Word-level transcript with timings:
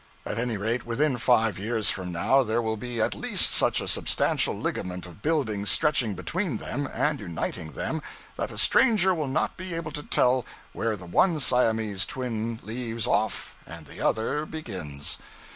At 0.25 0.39
any 0.39 0.57
rate, 0.57 0.83
within 0.83 1.19
five 1.19 1.59
years 1.59 1.91
from 1.91 2.11
now 2.11 2.41
there 2.41 2.59
will 2.59 2.75
be 2.75 2.99
at 2.99 3.13
least 3.13 3.51
such 3.53 3.79
a 3.79 3.87
substantial 3.87 4.57
ligament 4.57 5.05
of 5.05 5.21
buildings 5.21 5.69
stretching 5.69 6.15
between 6.15 6.57
them 6.57 6.89
and 6.91 7.19
uniting 7.19 7.73
them 7.73 8.01
that 8.35 8.49
a 8.49 8.57
stranger 8.57 9.13
will 9.13 9.27
not 9.27 9.57
be 9.57 9.75
able 9.75 9.91
to 9.91 10.01
tell 10.01 10.43
where 10.73 10.95
the 10.97 11.05
one 11.05 11.39
Siamese 11.39 12.07
twin 12.07 12.59
leaves 12.63 13.05
off 13.05 13.53
and 13.67 13.85
the 13.85 14.01
other 14.01 14.47
begins. 14.47 15.19